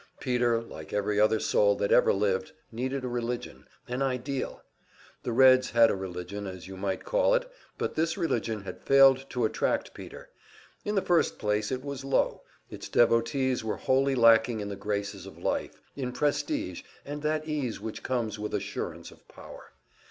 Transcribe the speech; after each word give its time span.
Peter, 0.19 0.59
like 0.59 0.91
every 0.91 1.19
other 1.19 1.39
soul 1.39 1.75
that 1.75 1.91
ever 1.91 2.11
lived, 2.11 2.53
needed 2.71 3.03
a 3.03 3.07
religion, 3.07 3.67
an 3.87 4.01
ideal. 4.01 4.63
The 5.21 5.31
Reds 5.31 5.69
had 5.69 5.91
a 5.91 5.95
religion, 5.95 6.47
as 6.47 6.67
you 6.67 6.75
might 6.75 7.05
call 7.05 7.35
it; 7.35 7.47
but 7.77 7.93
this 7.93 8.17
religion 8.17 8.63
had 8.63 8.81
failed 8.81 9.27
to 9.29 9.45
attract 9.45 9.93
Peter. 9.93 10.31
In 10.83 10.95
the 10.95 11.03
first 11.03 11.37
place 11.37 11.71
it 11.71 11.83
was 11.85 12.03
low; 12.03 12.41
its 12.71 12.89
devotees 12.89 13.63
were 13.63 13.77
wholly 13.77 14.15
lacking 14.15 14.59
in 14.59 14.69
the 14.69 14.75
graces 14.75 15.27
of 15.27 15.37
life, 15.37 15.79
in 15.95 16.11
prestige, 16.13 16.81
and 17.05 17.21
that 17.21 17.47
ease 17.47 17.79
which 17.79 18.01
comes 18.01 18.39
with 18.39 18.55
assurance 18.55 19.11
of 19.11 19.27
power. 19.27 19.71